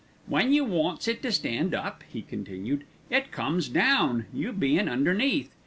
"When 0.25 0.51
you 0.51 0.65
wants 0.65 1.07
it 1.07 1.21
to 1.21 1.31
stand 1.31 1.75
up," 1.75 2.03
he 2.11 2.23
continued, 2.23 2.85
"it 3.11 3.31
comes 3.31 3.69
down, 3.69 4.25
you 4.33 4.51
bein' 4.51 4.89
underneath. 4.89 5.53